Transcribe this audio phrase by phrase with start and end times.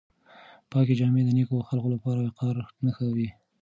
[0.71, 2.55] پاکې جامې د نېکو خلکو لپاره د وقار
[2.85, 3.29] نښه وي.